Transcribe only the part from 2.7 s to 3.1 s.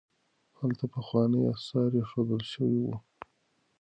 وو.